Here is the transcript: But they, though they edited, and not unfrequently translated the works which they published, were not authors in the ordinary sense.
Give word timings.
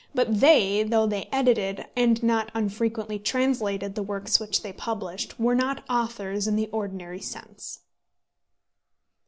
But 0.15 0.39
they, 0.39 0.81
though 0.81 1.05
they 1.05 1.29
edited, 1.31 1.85
and 1.95 2.23
not 2.23 2.49
unfrequently 2.55 3.19
translated 3.19 3.93
the 3.93 4.01
works 4.01 4.39
which 4.39 4.63
they 4.63 4.73
published, 4.73 5.39
were 5.39 5.53
not 5.53 5.83
authors 5.87 6.47
in 6.47 6.55
the 6.55 6.69
ordinary 6.71 7.21
sense. 7.21 7.81